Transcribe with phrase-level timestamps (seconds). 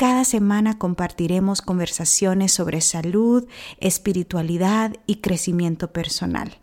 [0.00, 3.46] Cada semana compartiremos conversaciones sobre salud,
[3.80, 6.56] espiritualidad y crecimiento personal.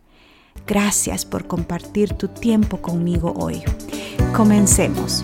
[0.65, 3.61] Gracias por compartir tu tiempo conmigo hoy.
[4.35, 5.21] Comencemos.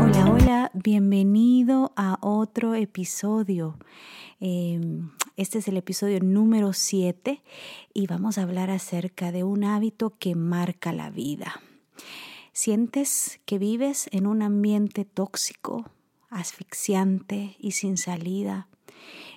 [0.00, 3.78] Hola, hola, bienvenido a otro episodio.
[4.40, 7.42] Em, este es el episodio número 7
[7.92, 11.60] y vamos a hablar acerca de un hábito que marca la vida.
[12.60, 15.92] Sientes que vives en un ambiente tóxico,
[16.28, 18.66] asfixiante y sin salida.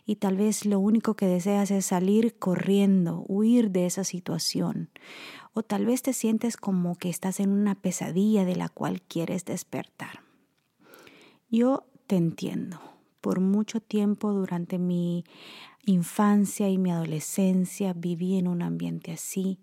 [0.07, 4.89] Y tal vez lo único que deseas es salir corriendo, huir de esa situación.
[5.53, 9.45] O tal vez te sientes como que estás en una pesadilla de la cual quieres
[9.45, 10.23] despertar.
[11.47, 12.81] Yo te entiendo.
[13.21, 15.25] Por mucho tiempo durante mi
[15.85, 19.59] infancia y mi adolescencia viví en un ambiente así.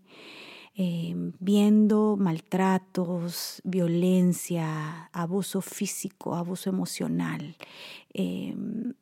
[0.81, 7.57] Em, viendo maltratos, violencia, abuso físico, abuso emocional,
[8.15, 8.95] em,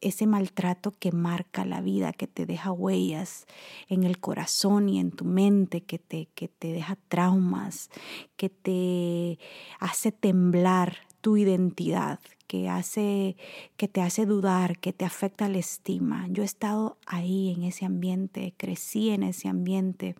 [0.00, 3.46] ese maltrato que marca la vida, que te deja huellas
[3.88, 7.88] en el corazón y en tu mente, que te, que te deja traumas,
[8.36, 9.38] que te
[9.78, 13.36] hace temblar tu identidad, que, hace,
[13.76, 16.26] que te hace dudar, que te afecta la estima.
[16.30, 20.16] Yo he estado ahí en ese ambiente, crecí en ese ambiente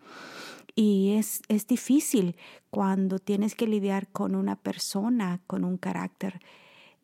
[0.75, 2.35] y es, es difícil
[2.69, 6.39] cuando tienes que lidiar con una persona con un carácter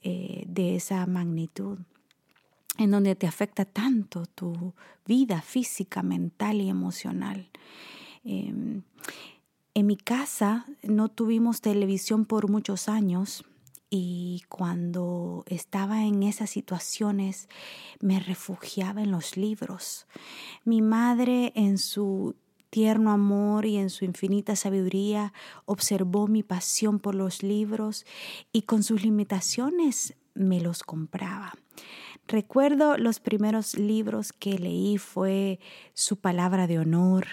[0.02, 1.78] eh, de esa magnitud,
[2.78, 4.74] en donde te afecta tanto tu
[5.06, 7.50] vida física, mental y emocional.
[8.24, 8.84] Em,
[9.74, 13.46] en mi casa no tuvimos televisión por muchos años
[13.90, 17.50] y cuando estaba en esas situaciones
[18.00, 20.08] me refugiaba en los libros.
[20.64, 22.36] Mi madre en su
[22.70, 25.34] tierno amor y en su infinita sabiduría
[25.66, 28.06] observó mi pasión por los libros
[28.52, 31.54] y con sus limitaciones me los compraba.
[32.28, 35.60] Recuerdo los primeros libros que leí fue
[35.94, 37.26] Su palabra de honor,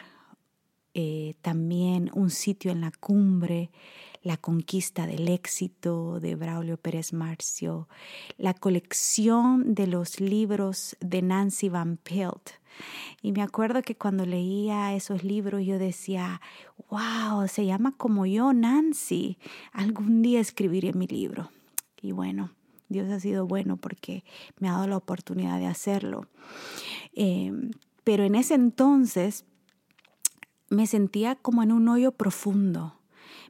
[0.95, 3.71] eh, también Un sitio en la cumbre,
[4.27, 7.89] La conquista del éxito de Braulio Pérez Marcio,
[8.39, 12.51] la colección de los libros de Nancy Van Pelt
[13.23, 16.41] y me acuerdo que cuando leía esos libros yo decía,
[16.91, 19.39] wow, se llama como yo, Nancy.
[19.73, 21.51] Algún día escribiré mi libro.
[22.01, 22.53] Y bueno,
[22.89, 24.25] Dios ha sido bueno porque
[24.59, 26.27] me ha dado la oportunidad de hacerlo.
[27.15, 27.71] Em,
[28.05, 29.45] pero en ese entonces
[30.69, 32.99] me sentía como en un hoyo profundo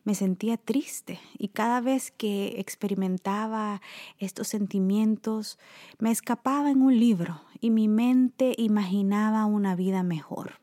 [0.04, 3.80] me sentía triste y cada vez que experimentaba
[4.18, 5.58] estos sentimientos
[5.98, 10.60] me escapaba en un libro y mi mente imaginaba una vida mejor.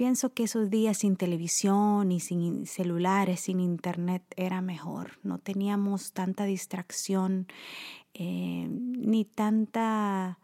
[0.00, 5.18] Pienso que esos días sin televisión y sin celulares, sin internet, era mejor.
[5.22, 7.46] No teníamos tanta distracción
[8.14, 10.38] eh, ni tanta...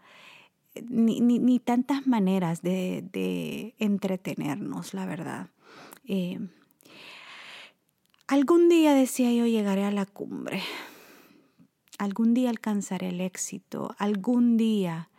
[0.90, 5.48] Ni, tantas maneras de, entretenernos, la verdad.
[6.04, 6.38] Eh,
[8.28, 10.60] Algún día, decía yo, llegaré a la cumbre.
[11.96, 13.94] Algún día alcanzaré el éxito.
[13.98, 15.10] Algún día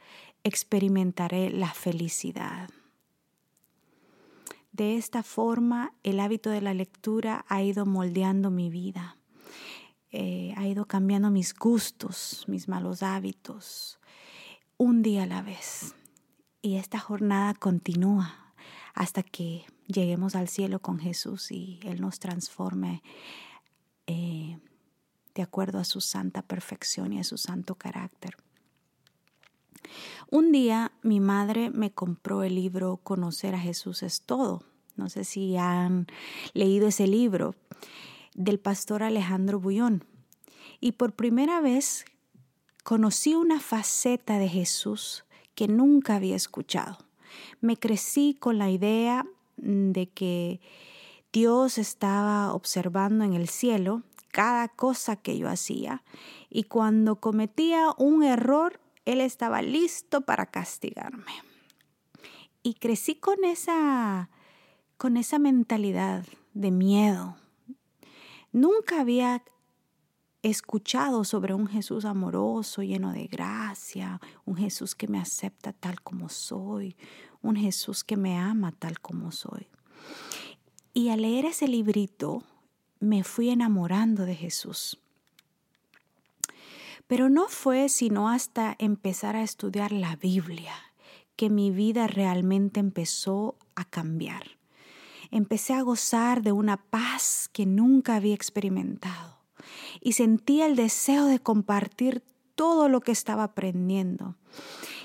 [0.43, 2.69] experimentaré la felicidad.
[4.73, 9.15] De esta forma, el hábito de la lectura ha ido moldeando mi vida.
[10.11, 13.99] Eh, ha ido cambiando mis gustos, mis malos hábitos,
[14.75, 15.95] un día a la vez.
[16.61, 18.46] Y esta jornada continúa
[18.97, 23.03] hasta que lleguemos al cielo con Jesús y Él nos transforme
[24.07, 24.57] eh,
[25.35, 28.35] de acuerdo a su santa perfección y a su santo carácter.
[30.31, 34.63] Un día mi madre me compró el libro Conocer a Jesús es todo.
[34.95, 36.07] No sé si han
[36.53, 37.53] leído ese libro
[38.33, 40.05] del pastor Alejandro Bullón.
[40.79, 42.03] Y por primera vez
[42.83, 45.23] conocí una faceta de Jesús
[45.53, 47.06] que nunca había escuchado.
[47.61, 49.25] Me crecí con la idea
[49.57, 50.61] Mm, de que
[51.33, 56.03] Dios estaba observando en el cielo cada cosa que yo hacía
[56.49, 61.31] y cuando cometía un error, Él estaba listo para castigarme.
[62.61, 64.29] Y crecí con esa,
[64.97, 67.37] con esa mentalidad de miedo.
[68.51, 69.43] Nunca había
[70.43, 76.29] escuchado sobre un Jesús amoroso, lleno de gracia, un Jesús que me acepta tal como
[76.29, 76.95] soy,
[77.41, 79.67] un Jesús que me ama tal como soy.
[80.93, 82.43] Y al leer ese librito
[82.99, 84.99] me fui enamorando de Jesús.
[87.07, 90.73] Pero no fue sino hasta empezar a estudiar la Biblia
[91.35, 94.57] que mi vida realmente empezó a cambiar.
[95.29, 99.36] Empecé a gozar de una paz que nunca había experimentado
[100.01, 102.23] y sentía el deseo de compartir
[102.55, 104.35] todo lo que estaba aprendiendo.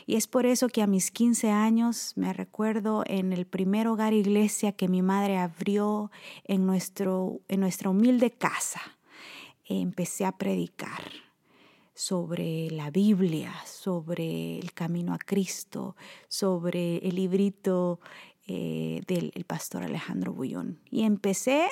[0.06, 4.14] Y es por eso que a mis 15 años me recuerdo en el primer hogar
[4.14, 6.10] iglesia que mi madre abrió
[6.44, 8.80] en, nuestro, en nuestra humilde casa.
[9.64, 11.12] Empecé a predicar
[11.94, 15.94] sobre la Biblia, sobre el camino a Cristo,
[16.28, 18.00] sobre el librito
[18.46, 20.80] eh, del pastor Alejandro Bullón.
[20.90, 21.68] Y empecé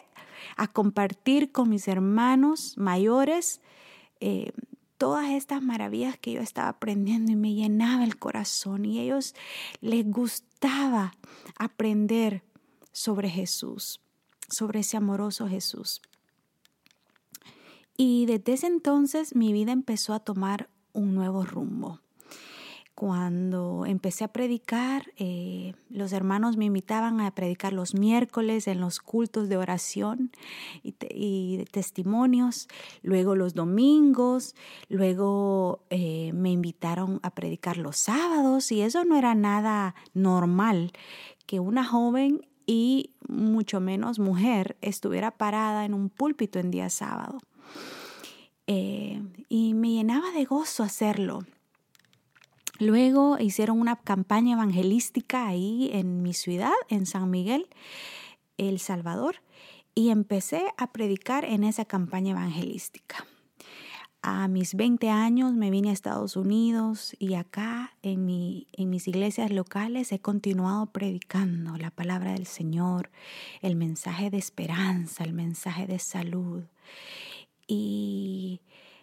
[0.56, 3.60] a compartir con mis hermanos mayores
[4.20, 4.52] eh,
[4.98, 9.34] todas estas maravillas que yo estaba aprendiendo y me llenaba el corazón y a ellos
[9.80, 11.14] les gustaba
[11.58, 12.44] aprender
[12.92, 14.00] sobre Jesús,
[14.48, 16.02] sobre ese amoroso Jesús.
[17.96, 22.00] Y desde ese entonces mi vida empezó a tomar un nuevo rumbo
[23.00, 29.00] cuando empecé a predicar, eh, los hermanos me invitaban a predicar los miércoles en los
[29.00, 30.30] cultos de oración
[30.82, 32.68] y, testimonios,
[33.02, 34.54] luego los domingos,
[34.90, 40.92] luego eh, me invitaron a predicar los sábados y eso no era nada normal
[41.46, 47.38] que una joven y mucho menos mujer estuviera parada en un púlpito en día sábado.
[48.66, 51.46] Eh, y me llenaba de gozo hacerlo.
[52.80, 57.68] Luego hicieron una campaña evangelística ahí en mi ciudad, en San Miguel,
[58.56, 59.36] El Salvador,
[59.94, 63.26] y empecé a predicar en esa campaña evangelística.
[64.22, 69.08] A mis 20 años me vine a Estados Unidos y acá en, mi, en mis
[69.08, 73.10] iglesias locales he continuado predicando la palabra del Señor,
[73.60, 76.64] el mensaje de esperanza, el mensaje de salud.
[77.66, 78.62] Y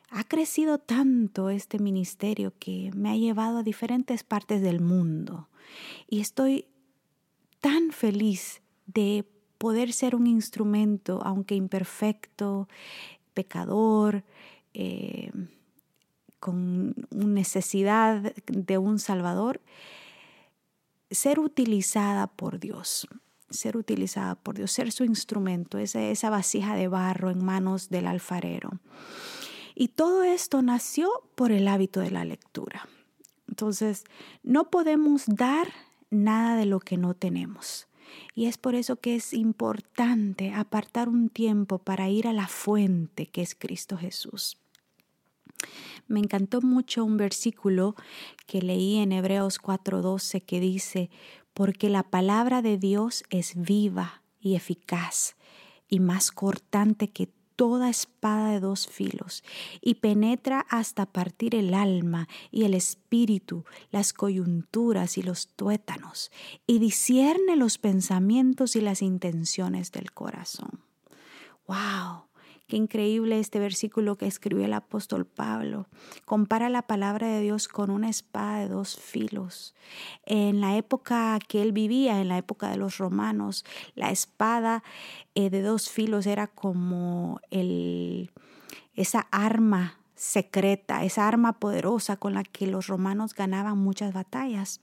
[0.10, 5.50] ha crecido tanto este ministerio que me ha llevado a diferentes partes del mundo
[6.08, 6.66] y estoy
[7.60, 9.26] tan feliz de
[9.58, 12.70] poder ser un instrumento, aunque imperfecto,
[13.34, 14.24] pecador,
[14.74, 15.32] eh,
[16.40, 19.62] con necesidad de un Salvador,
[21.10, 23.08] ser utilizada por Dios,
[23.50, 28.08] ser utilizada por Dios, ser su instrumento, esa, esa vasija de barro en manos del
[28.08, 28.80] alfarero.
[29.80, 32.90] Y todo esto nació por el hábito de la lectura.
[33.48, 34.06] Entonces,
[34.42, 35.68] no podemos dar
[36.10, 37.88] nada de lo que no tenemos.
[38.34, 43.28] Y es por eso que es importante apartar un tiempo para ir a la fuente
[43.28, 44.58] que es Cristo Jesús.
[46.08, 47.94] Me encantó mucho un versículo
[48.48, 51.12] que leí en Hebreos 4:12 que dice,
[51.54, 55.36] porque la palabra de Dios es viva y eficaz
[55.88, 59.44] y más cortante que toda espada de dos filos
[59.82, 66.32] y penetra hasta partir el alma y el espíritu, las coyunturas y los tuétanos,
[66.66, 70.80] y discierne los pensamientos y las intenciones del corazón.
[71.68, 72.27] ¡Wow!
[72.68, 75.88] Qué increíble este versículo que escribió el apóstol Pablo.
[76.26, 79.74] Compara la palabra de Dios con una espada de dos filos.
[80.26, 83.64] En la época que él vivía, en la época de los romanos,
[83.96, 84.84] la espada
[85.34, 87.40] eh, de dos filos era como
[88.96, 94.82] esa arma secreta, esa arma poderosa con la que los romanos ganaban muchas batallas.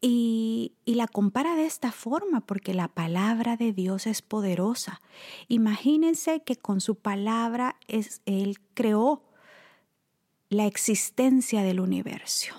[0.00, 5.00] Y, la compara de esta forma porque la palabra de Dios es poderosa.
[5.48, 9.22] Imagínense que con su palabra es, Él creó
[10.48, 12.54] la existencia del universo.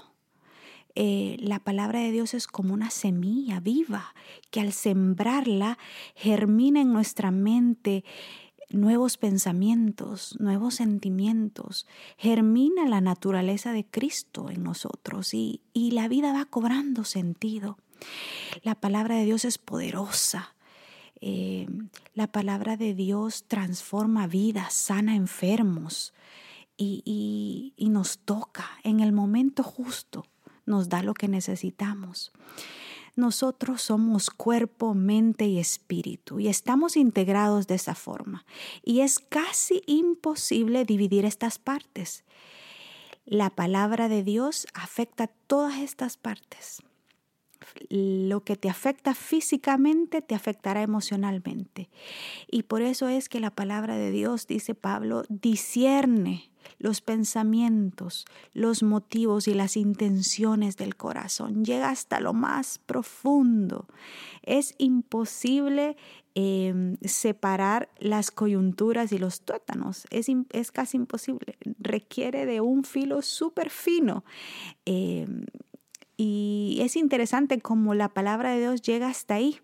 [0.96, 4.14] Eh, la palabra de Dios es como una semilla viva
[4.50, 5.78] que al sembrarla
[6.16, 8.04] germina en nuestra mente
[8.74, 11.88] nuevos pensamientos, nuevos sentimientos,
[12.18, 17.78] germina la naturaleza de Cristo en nosotros y, la vida va cobrando sentido.
[18.64, 20.56] La palabra de Dios es poderosa.
[21.20, 21.68] Eh,
[22.14, 26.14] la palabra de Dios transforma vidas, sana enfermos
[26.78, 30.26] y, y nos toca en el momento justo,
[30.66, 32.32] nos da lo que necesitamos.
[33.16, 38.46] Nosotros somos cuerpo, mente y espíritu y estamos integrados de esa forma.
[38.84, 42.24] Y es casi imposible dividir estas partes.
[43.26, 46.82] La palabra de Dios afecta todas estas partes.
[47.90, 51.90] lo que te afecta físicamente te afectará emocionalmente.
[52.50, 58.84] Y por eso es que la palabra de Dios, dice Pablo, discierne los pensamientos, los
[58.84, 61.64] motivos y las intenciones del corazón.
[61.64, 63.88] Llega hasta lo más profundo.
[64.44, 65.96] Es imposible
[66.36, 70.06] em, separar las coyunturas y los tuétanos.
[70.10, 71.58] Es, es, casi imposible.
[71.80, 74.24] Requiere de un filo súper fino.
[74.86, 75.46] Em,
[76.18, 79.60] y es interesante cómo la palabra de Dios llega hasta ahí,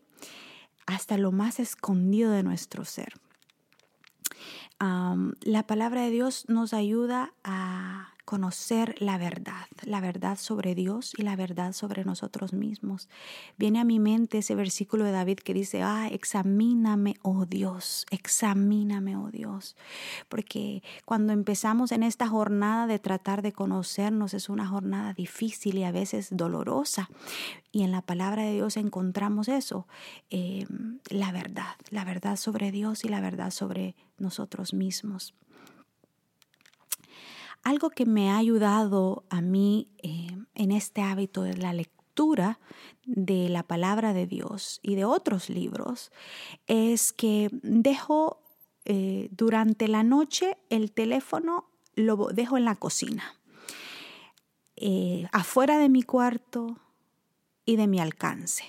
[0.86, 3.14] hasta lo más escondido de nuestro ser
[4.80, 11.22] la palabra de Dios nos ayuda a conocer la verdad, la verdad sobre Dios y
[11.22, 13.08] la verdad sobre nosotros mismos.
[13.56, 19.16] Viene a mi mente ese versículo de David que dice, ah, examíname, oh Dios, examíname,
[19.16, 19.78] oh Dios.
[20.28, 25.86] Porque cuando empezamos en esta jornada de tratar de conocernos es una jornada difícil y
[25.86, 27.10] a veces dolorosa.
[27.72, 29.88] Y en la palabra de Dios encontramos eso,
[30.30, 35.34] em, la verdad, la verdad sobre Dios y la verdad sobre nosotros mismos.
[37.68, 42.62] Algo que me ha ayudado a mí eh, en este hábito de la lectura
[43.06, 46.14] de la palabra de Dios y de otros libros
[46.68, 48.42] es que dejo
[48.86, 53.36] eh, durante la noche el teléfono, lo dejo en la cocina,
[54.78, 56.78] eh, afuera de mi cuarto
[57.66, 58.64] y de mi alcance.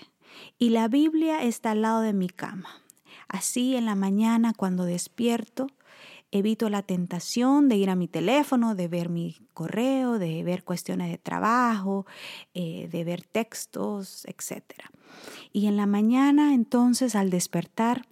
[0.59, 2.83] Y la Biblia está al lado de mi cama.
[3.29, 5.69] Así en la mañana cuando despierto,
[6.31, 11.11] evito la tentación de ir a mi teléfono, de ver mi correo, de ver cuestiones
[11.11, 12.07] de trabajo,
[12.55, 14.63] eh, de ver textos, etc.
[15.53, 18.07] Y en la mañana entonces al despertar,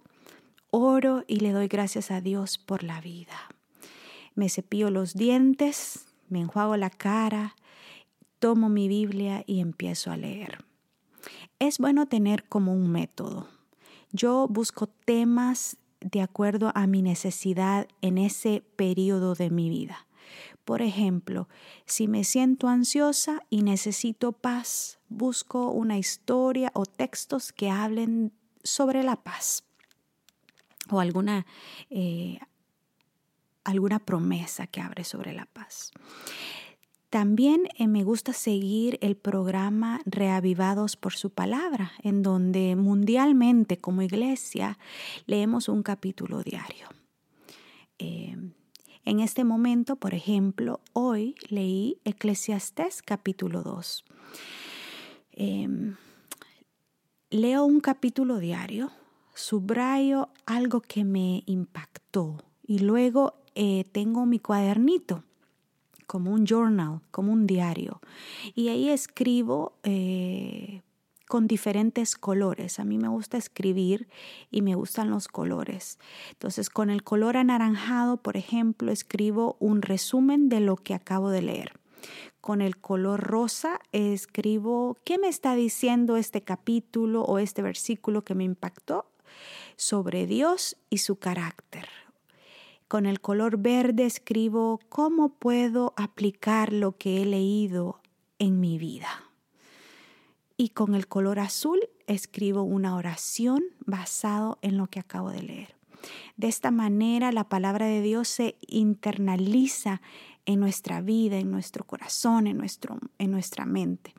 [0.71, 3.49] oro y le doy gracias a Dios por la vida.
[4.35, 7.55] Me cepillo los dientes, me enjuago la cara,
[8.39, 10.63] tomo mi Biblia y empiezo a leer.
[11.59, 13.47] Es bueno tener como un método.
[14.11, 20.07] Yo busco temas de acuerdo a mi necesidad en ese periodo de mi vida.
[20.65, 21.47] Por ejemplo,
[21.85, 29.03] si me siento ansiosa y necesito paz, busco una historia o textos que hablen sobre
[29.03, 29.63] la paz
[30.89, 31.45] o alguna,
[31.89, 32.39] eh,
[33.63, 35.91] alguna promesa que abre sobre la paz.
[37.09, 44.01] También eh, me gusta seguir el programa Reavivados por su palabra, en donde mundialmente como
[44.01, 44.77] iglesia
[45.25, 46.89] leemos un capítulo diario.
[47.97, 48.51] Em,
[49.05, 54.03] en este momento, por ejemplo, hoy leí Eclesiastés capítulo 2.
[55.31, 55.95] Em,
[57.29, 58.91] leo un capítulo diario,
[59.33, 65.23] subrayo algo que me impactó y luego eh, tengo mi cuadernito
[66.07, 68.01] como un journal, como un diario.
[68.55, 70.81] Y ahí escribo eh,
[71.27, 72.79] con diferentes colores.
[72.79, 74.07] A mí me gusta escribir
[74.49, 75.99] y me gustan los colores.
[76.31, 81.41] Entonces, con el color anaranjado, por ejemplo, escribo un resumen de lo que acabo de
[81.41, 81.73] leer.
[82.39, 88.35] Con el color rosa escribo qué me está diciendo este capítulo o este versículo que
[88.35, 89.11] me impactó
[89.75, 92.06] sobre Dios y su carácter
[92.87, 97.99] con el color verde escribo cómo puedo aplicar lo que he leído
[98.39, 99.23] en mi vida.
[100.55, 105.75] Y con el color azul escribo una oración basado en lo que acabo de leer.
[106.37, 110.01] De esta manera la palabra de Dios se internaliza
[110.45, 114.13] en nuestra vida, en nuestro corazón, en, nuestro, en nuestra mente.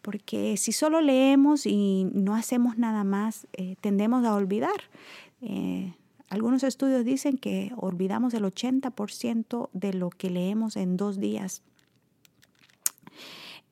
[0.00, 4.88] Porque si solo leemos y no hacemos nada más, eh, tendemos a olvidar.
[5.42, 5.92] Eh,
[6.30, 11.62] algunos estudios dicen que olvidamos el 80% de lo que leemos en dos días.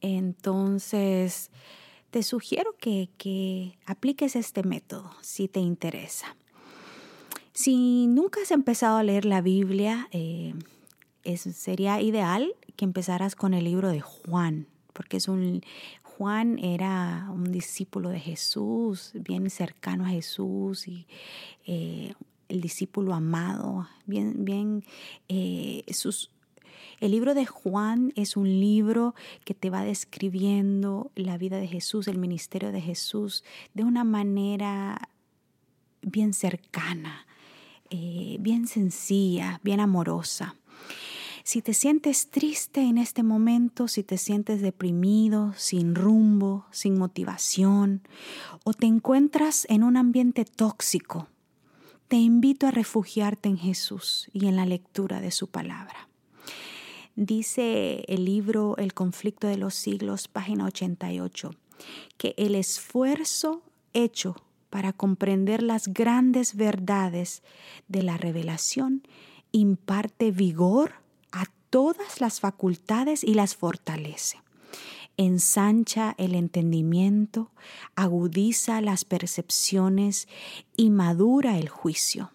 [0.01, 1.51] Entonces,
[2.11, 6.37] te sugiero que, apliques este método si te interesa.
[7.53, 10.55] Si nunca has empezado a leer la Biblia, eh,
[11.37, 15.63] sería ideal que empezaras con el libro de Juan, porque es un,
[16.03, 21.07] Juan era un discípulo de Jesús, bien cercano a Jesús y
[21.65, 22.15] eh,
[22.49, 24.85] el discípulo amado, bien, bien,
[25.29, 26.31] eh, sus,
[27.01, 29.15] el libro de Juan es un libro
[29.45, 35.09] que te va describiendo la vida de Jesús, el ministerio de Jesús, de una manera
[36.03, 37.27] bien cercana,
[37.91, 40.57] eh, bien sencilla, bien amorosa.
[41.45, 48.03] Si te sientes triste en este momento, si te sientes deprimido, sin rumbo, sin motivación,
[48.65, 51.29] o te encuentras en un ambiente tóxico,
[52.09, 56.09] te invito a refugiarte en Jesús y en la lectura de su palabra.
[57.17, 61.51] Dice el libro El conflicto de los siglos, página 88.
[62.17, 63.63] que el esfuerzo
[63.93, 64.35] hecho
[64.69, 67.43] para comprender las grandes verdades
[67.87, 69.03] de la revelación
[69.53, 70.95] imparte vigor
[71.31, 74.41] a todas las facultades y las fortalece.
[75.19, 77.51] Ensancha el entendimiento,
[77.97, 80.29] agudiza las percepciones
[80.77, 82.31] y madura el juicio.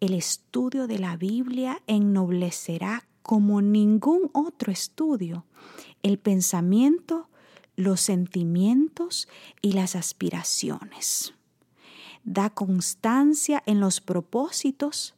[0.00, 5.44] El estudio de la Biblia ennoblecerá como ningún otro estudio
[6.02, 7.28] el pensamiento,
[7.76, 9.28] los sentimientos
[9.60, 11.34] y las aspiraciones.
[12.24, 15.14] Da constancia en los propósitos,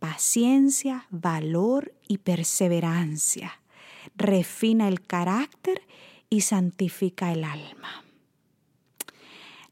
[0.00, 3.59] paciencia, valor y perseverancia.
[4.16, 5.82] Refina el carácter
[6.28, 8.04] y santifica el alma.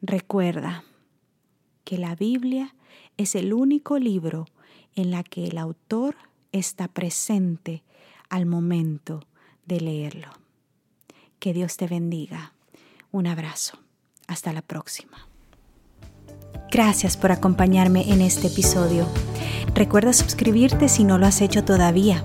[0.00, 0.85] Recuerda
[1.85, 2.75] que la Biblia
[3.16, 4.47] es el único libro
[4.94, 6.16] en la que el autor
[6.52, 7.82] está presente
[8.28, 9.26] al momento
[9.66, 10.28] de leerlo.
[11.38, 12.52] Que Dios te bendiga.
[13.11, 13.78] Un abrazo.
[14.26, 15.28] Hasta la próxima.
[16.70, 19.08] Gracias por acompañarme en este episodio.
[19.75, 22.25] Recuerda suscribirte si no lo has hecho todavía.